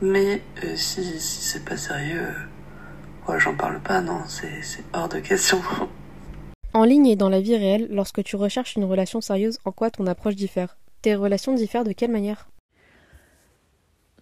[0.00, 5.08] Mais euh, si, si c'est pas sérieux, euh, ouais, j'en parle pas, non, c'est hors
[5.08, 5.60] de question.
[6.72, 9.90] En ligne et dans la vie réelle, lorsque tu recherches une relation sérieuse, en quoi
[9.90, 10.76] ton approche diffère?
[11.02, 12.48] Tes relations diffèrent de quelle manière?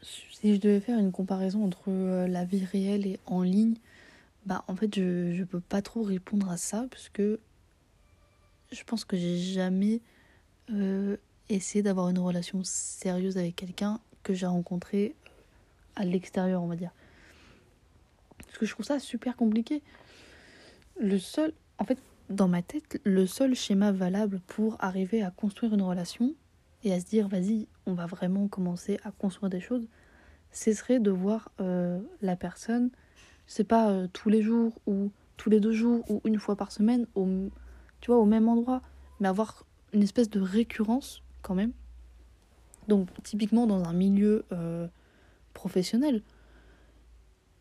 [0.01, 1.91] Si je devais faire une comparaison entre
[2.27, 3.75] la vie réelle et en ligne,
[4.47, 7.39] bah en fait je, je peux pas trop répondre à ça parce que
[8.71, 10.01] je pense que j'ai jamais
[10.71, 11.17] euh,
[11.49, 15.15] essayé d'avoir une relation sérieuse avec quelqu'un que j'ai rencontré
[15.97, 16.93] à l'extérieur, on va dire.
[18.39, 19.83] Parce que je trouve ça super compliqué.
[21.01, 25.75] Le seul, en fait, dans ma tête, le seul schéma valable pour arriver à construire
[25.75, 26.35] une relation
[26.85, 29.87] et à se dire, vas-y, on va vraiment commencer à construire des choses,
[30.53, 32.91] ce serait de voir euh, la personne,
[33.47, 36.73] c'est pas euh, tous les jours ou tous les deux jours ou une fois par
[36.73, 37.07] semaine
[38.01, 38.83] tu vois, au même endroit,
[39.21, 41.73] mais avoir une espèce de récurrence quand même.
[42.89, 44.87] Donc, typiquement dans un milieu euh,
[45.55, 46.23] professionnel.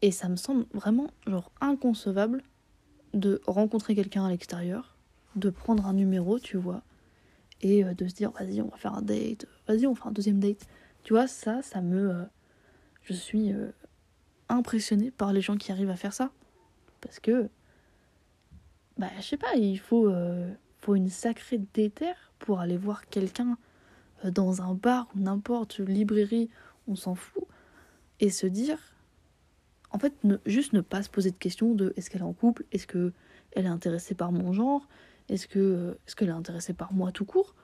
[0.02, 2.43] Et ça me semble vraiment genre inconcevable
[3.13, 4.95] de rencontrer quelqu'un à l'extérieur,
[5.36, 6.82] de prendre un numéro, tu vois,
[7.62, 10.12] et euh, de se dire vas-y, on va faire un date, vas-y, on fait un
[10.12, 10.67] deuxième date.
[11.04, 12.12] Tu vois, ça, ça me.
[12.12, 12.23] Euh,
[13.04, 13.54] je suis
[14.50, 16.30] impressionnée par les gens qui arrivent à faire ça.
[17.00, 17.50] Parce que
[18.98, 23.58] bah, je sais pas, il faut, euh, faut une sacrée déterre pour aller voir quelqu'un
[24.26, 26.50] euh, dans un bar ou n'importe librairie,
[26.88, 27.44] on s'en fout,
[28.20, 28.80] et se dire,
[29.92, 30.14] en fait,
[30.46, 33.14] juste ne pas se poser de questions de est-ce qu'elle est en couple, est-ce qu'elle
[33.56, 34.88] est intéressée par mon genre,
[35.30, 37.56] est-ce que est-ce qu'elle est intéressée par moi tout court,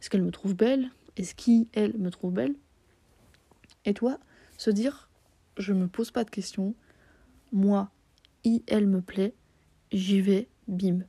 [0.00, 2.54] est-ce qu'elle me trouve belle, est-ce qui elle me trouve belle,
[3.84, 4.18] et toi,
[4.56, 5.08] se dire,
[5.56, 6.74] je me pose pas de questions,
[7.52, 7.90] moi,
[8.44, 9.34] il, elle me plaît,
[9.92, 11.00] j'y vais, bim.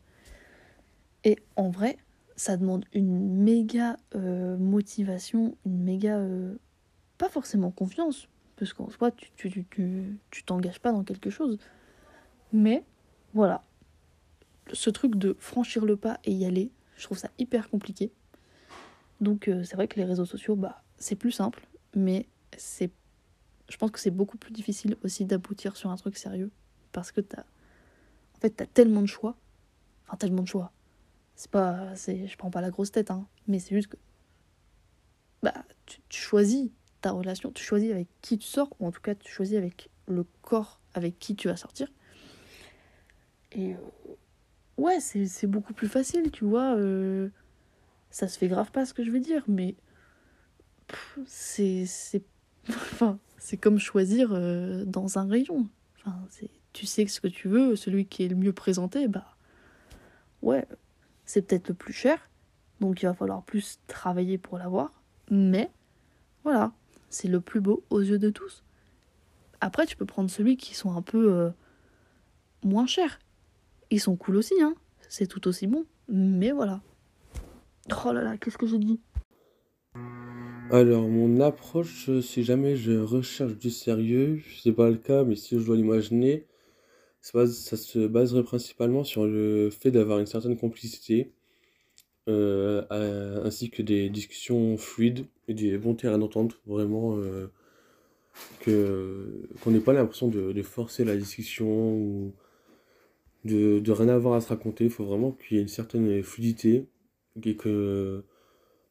[1.24, 1.98] Et en vrai,
[2.36, 6.18] ça demande une méga euh, motivation, une méga.
[6.18, 6.56] Euh,
[7.18, 11.60] pas forcément confiance, parce qu'en soi, tu tu, tu, tu t'engages pas dans quelque chose.
[12.52, 12.84] Mais
[13.34, 13.64] voilà.
[14.74, 18.12] Ce truc de franchir le pas et y aller, je trouve ça hyper compliqué.
[19.20, 22.92] Donc euh, c'est vrai que les réseaux sociaux, bah, c'est plus simple, mais c'est.
[23.70, 26.52] Je pense que c'est beaucoup plus difficile aussi d'aboutir sur un truc sérieux.
[26.92, 27.42] Parce que t'as.
[27.42, 29.36] En fait, t'as tellement de choix
[30.12, 30.72] enfin tellement de choix.
[31.36, 33.98] C'est pas, c'est, je prends pas la grosse tête, hein, mais c'est juste que,
[35.42, 35.54] bah,
[35.86, 36.70] tu, choisis
[37.00, 39.90] ta relation, tu choisis avec qui tu sors, ou en tout cas tu choisis avec
[40.08, 41.88] le corps avec qui tu vas sortir.
[43.54, 43.78] Et euh,
[44.78, 46.76] ouais, c'est, c'est beaucoup plus facile, tu vois.
[46.76, 47.30] Euh,
[48.10, 49.76] ça se fait grave pas ce que je veux dire, mais
[51.26, 52.24] c'est, c'est,
[52.70, 55.70] enfin, c'est comme choisir euh, dans un rayon.
[55.98, 59.38] Enfin, c'est, tu sais ce que tu veux, celui qui est le mieux présenté, bah
[60.42, 60.66] ouais,
[61.26, 62.30] c'est peut-être le plus cher,
[62.80, 64.92] donc il va falloir plus travailler pour l'avoir,
[65.30, 65.72] mais
[66.44, 66.72] voilà,
[67.10, 68.64] c'est le plus beau aux yeux de tous.
[69.60, 71.50] Après, tu peux prendre celui qui sont un peu euh,
[72.64, 73.20] moins chers.
[73.92, 74.74] Ils sont cool aussi, hein,
[75.08, 76.82] c'est tout aussi bon, mais voilà.
[78.06, 79.00] Oh là là, qu'est-ce que j'ai dit?
[80.72, 85.60] Alors, mon approche, si jamais je recherche du sérieux, c'est pas le cas, mais si
[85.60, 86.48] je dois l'imaginer,
[87.22, 91.32] ça, se baserait principalement sur le fait d'avoir une certaine complicité,
[92.30, 92.84] euh,
[93.44, 97.48] ainsi que des discussions fluides et des bons terrains d'entente, vraiment, euh,
[98.62, 102.34] que, qu'on n'ait pas l'impression de, de forcer la discussion ou
[103.46, 104.86] de, de rien avoir à se raconter.
[104.86, 106.88] Il faut vraiment qu'il y ait une certaine fluidité
[107.44, 108.24] et que,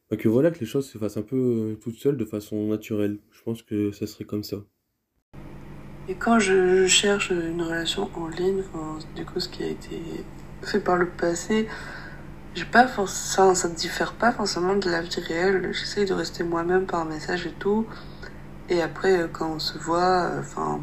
[0.09, 2.67] bah, que voilà, que les choses se fassent un peu euh, toutes seules de façon
[2.67, 3.19] naturelle.
[3.31, 4.63] Je pense que ça serait comme ça.
[6.07, 10.01] Et quand je cherche une relation en ligne, enfin, du coup, ce qui a été
[10.63, 11.67] fait par le passé,
[12.55, 15.71] j'ai pas forcément, ça ne diffère pas forcément de la vie réelle.
[15.73, 17.85] J'essaye de rester moi-même par message et tout.
[18.69, 20.79] Et après, quand on se voit, enfin,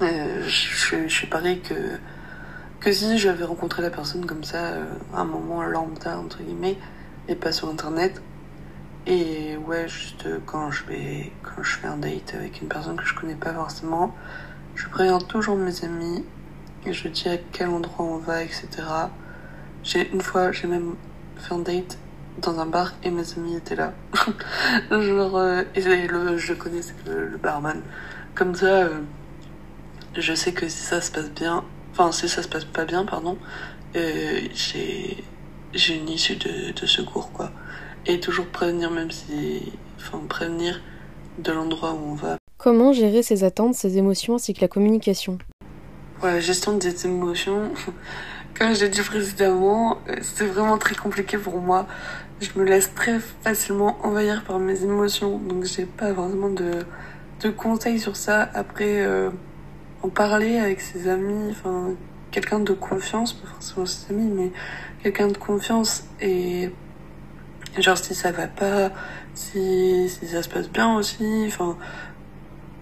[0.00, 1.74] euh, je, suis pareil que,
[2.80, 6.78] que si j'avais rencontré la personne comme ça, euh, à un moment lambda, entre guillemets,
[7.28, 8.22] et pas sur internet.
[9.06, 13.04] Et ouais, juste quand je vais, quand je fais un date avec une personne que
[13.04, 14.14] je connais pas forcément,
[14.76, 16.24] je préviens toujours mes amis
[16.86, 18.68] et je dis à quel endroit on va, etc.
[19.82, 20.94] J'ai une fois, j'ai même
[21.36, 21.98] fait un date
[22.40, 23.92] dans un bar et mes amis étaient là.
[24.90, 27.82] Genre, euh, et le, je connaissais le, barman.
[28.34, 29.00] Comme ça, euh,
[30.14, 33.04] je sais que si ça se passe bien, enfin si ça se passe pas bien,
[33.04, 33.36] pardon,
[33.96, 35.24] euh, j'ai
[35.74, 37.50] j'ai une issue de, de secours quoi.
[38.06, 40.80] Et toujours prévenir même si, enfin prévenir
[41.38, 42.36] de l'endroit où on va.
[42.58, 45.38] Comment gérer ses attentes, ses émotions ainsi que la communication?
[46.22, 47.70] Ouais, la gestion des émotions.
[48.58, 51.86] Comme j'ai dit précédemment, euh, c'est vraiment très compliqué pour moi.
[52.40, 56.84] Je me laisse très facilement envahir par mes émotions, donc j'ai pas vraiment de,
[57.40, 58.48] de conseils sur ça.
[58.54, 59.30] Après, euh,
[60.02, 61.94] en parler avec ses amis, enfin,
[62.30, 64.50] quelqu'un de confiance, pas forcément ses amis, mais
[65.02, 66.70] quelqu'un de confiance et
[67.78, 68.90] genre si ça va pas,
[69.34, 71.76] si, si ça se passe bien aussi, enfin,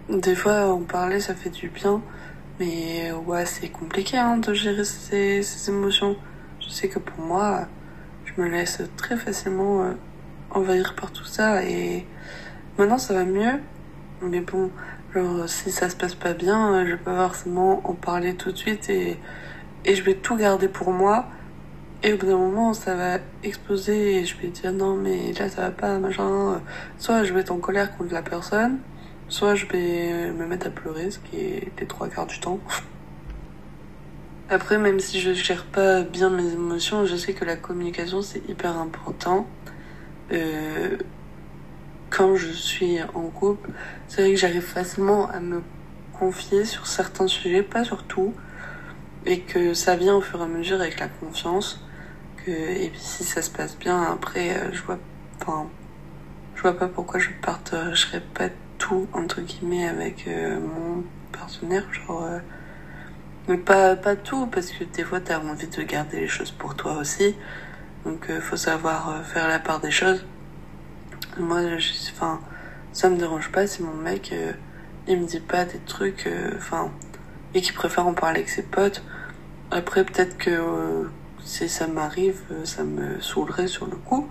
[0.09, 2.03] des fois en parler ça fait du bien.
[2.59, 6.17] Mais ouais, c'est compliqué hein, de gérer ces, ces, émotions.
[6.61, 7.67] Je sais que pour moi,
[8.27, 9.93] je me laisse très facilement euh,
[10.51, 12.05] envahir par tout ça et
[12.79, 13.61] maintenant ça va mieux.
[14.23, 14.71] Mais bon,
[15.15, 18.59] genre, si ça se passe pas bien, je vais pas forcément en parler tout de
[18.59, 19.19] suite et,
[19.87, 21.27] et je vais tout garder pour moi.
[22.03, 25.49] Et au bout d'un moment, ça va exploser et je vais dire non, mais là
[25.51, 26.61] ça va pas, machin.
[26.99, 28.79] Soit je vais être en colère contre la personne,
[29.31, 32.59] Soit je vais me mettre à pleurer, ce qui est les trois quarts du temps.
[34.51, 38.43] Après, même si je gère pas bien mes émotions, je sais que la communication c'est
[38.49, 39.47] hyper important.
[40.33, 40.97] Euh,
[42.11, 43.71] quand je suis en couple,
[44.09, 45.63] c'est vrai que j'arrive facilement à me
[46.19, 48.35] confier sur certains sujets, pas sur tout,
[49.27, 51.81] et que ça vient au fur et à mesure avec la confiance.
[52.45, 54.99] Que, et puis si ça se passe bien, après, euh, je vois,
[55.41, 55.69] enfin,
[56.61, 58.51] je vois pas pourquoi je partagerais pas
[58.81, 62.39] tout entre guillemets avec euh, mon partenaire genre euh,
[63.49, 66.75] mais pas pas tout parce que des fois t'as envie de garder les choses pour
[66.75, 67.35] toi aussi.
[68.05, 70.27] Donc euh, faut savoir faire la part des choses.
[71.39, 71.61] Moi
[72.13, 72.41] enfin
[72.93, 74.35] ça me dérange pas si mon mec
[75.07, 76.91] il me dit pas des trucs enfin
[77.55, 79.03] et qu'il préfère en parler avec ses potes.
[79.71, 81.09] Après peut-être que
[81.45, 84.29] si ça m'arrive ça me saoulerait sur le coup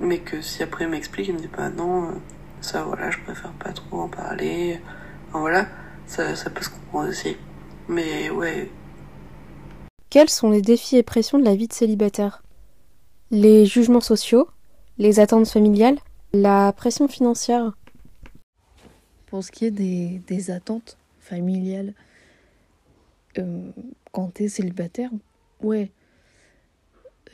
[0.00, 2.20] mais que si après il m'explique il me dit pas non
[2.60, 4.80] ça, voilà, je préfère pas trop en parler.
[5.28, 5.68] Enfin, voilà,
[6.06, 7.36] ça, ça peut se comprendre aussi.
[7.88, 8.70] Mais ouais.
[10.10, 12.42] Quels sont les défis et pressions de la vie de célibataire?
[13.30, 14.48] Les jugements sociaux,
[14.98, 15.98] les attentes familiales,
[16.32, 17.72] la pression financière?
[19.26, 21.92] Pour ce qui est des, des attentes familiales,
[23.38, 23.70] euh,
[24.12, 25.10] quand t'es célibataire,
[25.60, 25.90] ouais.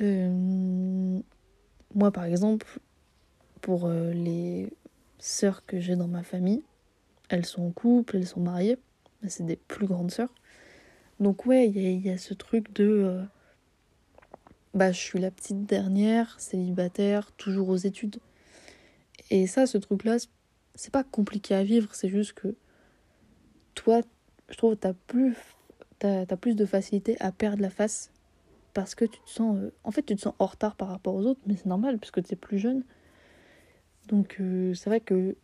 [0.01, 1.21] Euh,
[1.95, 2.67] moi, par exemple,
[3.61, 4.73] pour euh, les
[5.19, 6.63] sœurs que j'ai dans ma famille.
[7.29, 8.77] Elles sont en couple, elles sont mariées.
[9.29, 10.35] C'est des plus grandes sœurs.
[11.21, 12.85] Donc ouais, il y, a ce truc de...
[12.85, 13.23] Euh,
[14.75, 18.19] bah, je suis la petite dernière, célibataire, toujours aux études.
[19.31, 20.17] Et ça, ce truc-là,
[20.75, 22.57] c'est pas compliqué à vivre, c'est juste que
[23.75, 24.01] toi,
[24.49, 25.37] je trouve, t'as plus,
[26.03, 28.11] as, plus de facilité à perdre la face
[28.75, 31.15] parce que tu te sens, euh, en fait, tu te sens en retard par rapport
[31.15, 32.85] aux autres, mais c'est normal parce que tu es plus jeune.
[34.09, 35.37] Donc euh, c'est vrai que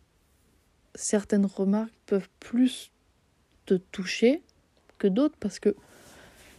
[0.95, 2.91] certaines remarques peuvent plus
[3.65, 4.41] te toucher
[4.97, 5.75] que d'autres parce que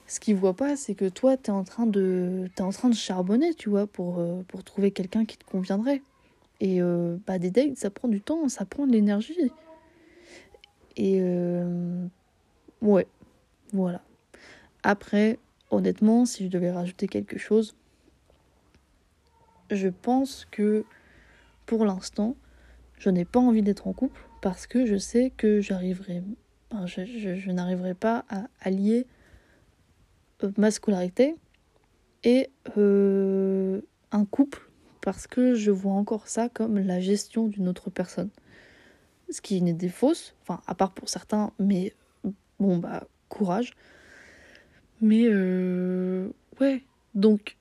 [0.06, 2.88] ce qu'ils voient pas, c'est que toi, tu es en train de es en train
[2.88, 6.02] de charbonner, tu vois, pour, euh, pour trouver quelqu'un qui te conviendrait.
[6.62, 6.80] Et
[7.26, 9.50] bah, des dates, ça prend du temps, ça prend de l'énergie.
[10.98, 11.22] Et
[12.82, 13.06] ouais,
[13.72, 14.02] voilà.
[14.82, 15.38] Après,
[15.70, 17.74] honnêtement, si je devais rajouter quelque chose,
[19.70, 20.84] je pense que
[21.66, 22.36] pour l'instant,
[22.98, 26.22] je n'ai pas envie d'être en couple parce que je sais que j'arriverai,
[26.86, 29.06] je, n'arriverai pas à allier
[30.42, 31.36] euh, ma scolarité
[32.24, 33.80] et euh,
[34.12, 34.68] un couple
[35.00, 38.30] parce que je vois encore ça comme la gestion d'une autre personne.
[39.30, 41.94] Ce qui n'est des fausses, enfin à part pour certains, mais
[42.58, 43.74] bon bah courage.
[45.00, 46.28] Mais euh,
[46.60, 46.82] ouais,
[47.14, 47.56] donc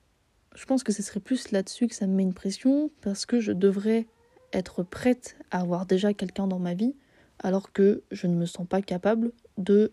[0.54, 3.40] je pense que ce serait plus là-dessus que ça me met une pression parce que
[3.40, 4.06] je devrais
[4.52, 6.94] être prête à avoir déjà quelqu'un dans ma vie
[7.38, 9.92] alors que je ne me sens pas capable de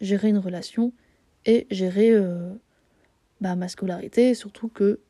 [0.00, 0.92] gérer une relation
[1.46, 2.52] et gérer euh,
[3.40, 5.00] ma scolarité, surtout que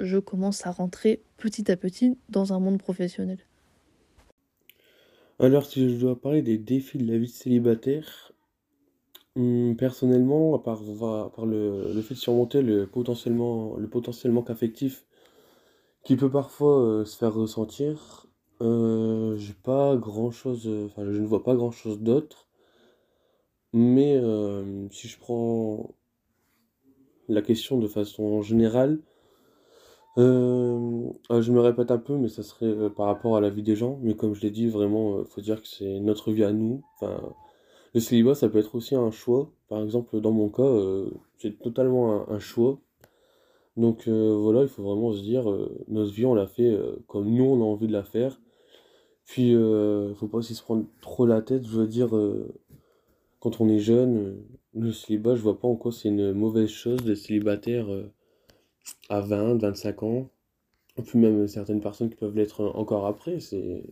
[0.00, 3.38] je commence à rentrer petit à petit dans un monde professionnel.
[5.40, 8.32] Alors si je dois parler des défis de la vie célibataire,
[9.38, 15.04] Hum, personnellement, à part, le, fait de surmonter le potentiellement, le potentiel affectif
[16.02, 18.26] qui peut parfois euh, se faire ressentir,
[18.62, 22.48] euh, euh, je ne vois pas grand chose d'autre.
[23.72, 24.20] Mais
[24.90, 25.94] si je prends
[27.28, 28.98] la question de façon générale,
[30.16, 33.76] ah, je me répète un peu, mais ça serait par rapport à la vie des
[33.76, 33.98] gens.
[34.02, 36.82] Mais comme je l'ai dit, vraiment, euh, faut dire que c'est notre vie à nous.
[37.94, 39.50] Le célibat, ça peut être aussi un choix.
[39.68, 42.78] Par exemple, dans mon cas, euh, c'est totalement un, choix.
[43.76, 47.30] Donc euh, voilà, il faut vraiment se dire, euh, notre vie, on l'a fait comme
[47.30, 48.40] nous, on a envie de la faire.
[49.24, 51.64] Puis, euh, faut pas aussi se prendre trop la tête.
[51.66, 52.10] Je veux dire,
[53.40, 54.42] quand on est jeune,
[54.74, 57.86] le célibat, je vois pas en quoi c'est une mauvaise chose d'être célibataire
[59.08, 60.30] à 20, 25 ans.
[60.98, 63.40] Et puis même certaines personnes qui peuvent l'être encore après.
[63.40, 63.84] C'est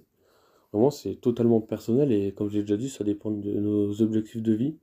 [0.76, 4.52] vraiment, c'est totalement personnel et comme j'ai déjà dit, ça dépend de nos objectifs de
[4.52, 4.76] vie.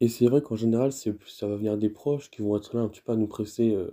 [0.00, 2.82] Et c'est vrai qu'en général, c'est, ça va venir des proches qui vont être là
[2.82, 3.74] un petit peu à nous presser.
[3.74, 3.90] euh,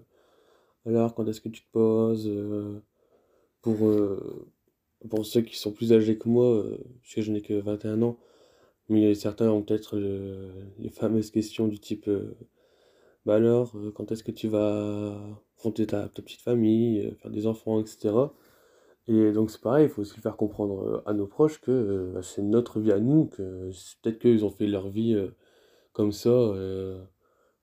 [0.86, 2.28] alors, quand est-ce que tu te poses?
[2.28, 2.82] euh,
[3.62, 4.48] pour, euh,
[5.10, 8.02] pour ceux qui sont plus âgés que moi, euh, parce que je n'ai que 21
[8.04, 8.18] ans,
[8.90, 12.10] mais certains ont peut-être le- les fameuses questions du type
[13.26, 15.18] Bah alors, quand est-ce que tu vas
[15.58, 18.34] fonder ta, petite famille, faire des enfants, etc.
[19.08, 22.12] Et donc c'est pareil, il faut aussi faire comprendre euh, à nos proches que euh,
[22.14, 25.30] bah, c'est notre vie à nous, que peut-être qu'ils ont fait leur vie euh,
[25.94, 26.30] comme ça,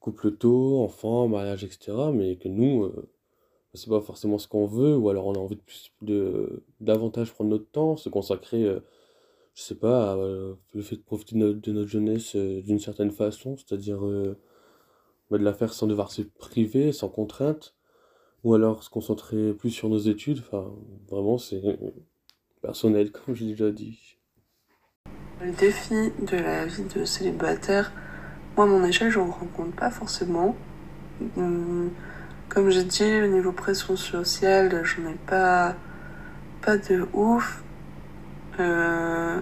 [0.01, 1.93] couple tôt, enfant, mariage, etc.
[2.13, 3.09] Mais que nous, euh,
[3.75, 7.33] c'est pas forcément ce qu'on veut, ou alors on a envie de plus de davantage
[7.33, 8.65] prendre notre temps, se consacrer,
[9.55, 14.01] je sais pas, à, le fait de profiter de notre, jeunesse d'une certaine façon, c'est-à-dire
[15.31, 17.75] bah, de la faire sans devoir se priver, sans contrainte,
[18.45, 20.41] ou alors se concentrer plus sur nos études.
[20.47, 20.71] Enfin,
[21.11, 21.63] vraiment, c'est
[22.63, 24.19] personnel, comme je l'ai déjà dit.
[25.41, 27.93] Le défi de la vie de célibataire,
[28.57, 30.57] moi, à mon échelle, je ne rencontre pas forcément.
[31.37, 31.91] Hum,
[32.49, 35.77] Comme j'ai dit, au niveau pression sociale, j'en ai pas,
[36.63, 37.65] pas de ouf.
[38.61, 39.41] Euh,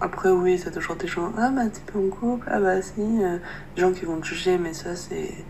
[0.00, 3.00] après, oui, t'as toujours des gens, ah bah t'es pas en couple, ah bah si,
[3.00, 3.38] euh,
[3.76, 5.46] des gens qui vont te juger, mais ça c'est,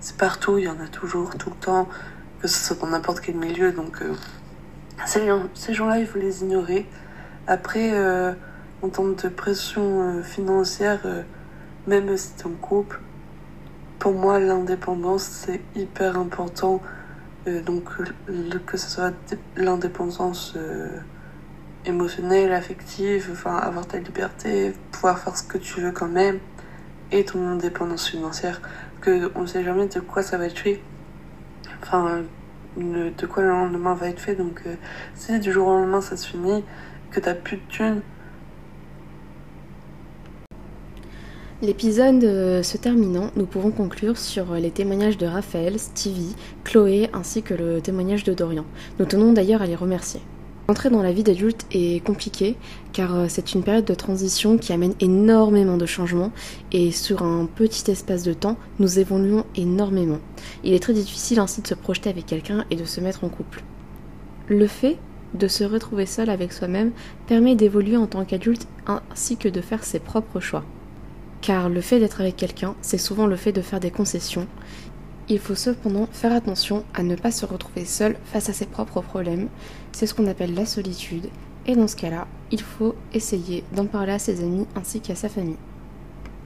[0.00, 1.88] c'est partout, il y en a toujours, tout le temps,
[2.40, 4.12] que ce soit dans n'importe quel milieu, donc euh,
[5.06, 6.86] ces ces gens-là, il faut les ignorer.
[7.46, 8.32] Après, euh,
[8.82, 11.22] en termes de pression euh, financière, euh,
[11.86, 13.00] même si t'es en couple,
[13.98, 16.80] pour moi, l'indépendance, c'est hyper important.
[17.66, 17.84] Donc,
[18.66, 20.56] que ce soit dé- l'indépendance
[21.86, 26.38] émotionnelle, affective, enfin, avoir ta liberté, pouvoir faire ce que tu veux quand même,
[27.12, 28.60] et ton indépendance financière,
[29.00, 30.80] que on sait jamais de quoi ça va être fait.
[31.82, 32.22] Enfin,
[32.76, 34.34] de quoi le lendemain va être fait.
[34.34, 34.74] Donc, euh,
[35.14, 36.64] si du jour au lendemain ça se finit,
[37.10, 38.02] que t'as plus de thunes,
[41.62, 46.34] L'épisode euh, se terminant, nous pouvons conclure sur les témoignages de Raphaël, Stevie,
[46.64, 48.64] Chloé ainsi que le témoignage de Dorian.
[48.98, 50.22] Nous tenons d'ailleurs à les remercier.
[50.70, 52.54] L'entrée dans la vie d'adulte est compliquée
[52.92, 56.30] car euh, c'est une période de transition qui amène énormément de changements
[56.70, 60.20] et sur un petit espace de temps, nous évoluons énormément.
[60.62, 63.28] Il est très difficile ainsi de se projeter avec quelqu'un et de se mettre en
[63.28, 63.64] couple.
[64.46, 64.96] Le fait
[65.34, 66.92] de se retrouver seul avec soi-même
[67.26, 70.62] permet d'évoluer en tant qu'adulte ainsi que de faire ses propres choix.
[71.40, 74.46] Car le fait d'être avec quelqu'un, c'est souvent le fait de faire des concessions.
[75.28, 79.00] Il faut cependant faire attention à ne pas se retrouver seul face à ses propres
[79.00, 79.48] problèmes.
[79.92, 81.28] C'est ce qu'on appelle la solitude.
[81.66, 85.28] Et dans ce cas-là, il faut essayer d'en parler à ses amis ainsi qu'à sa
[85.28, 85.56] famille.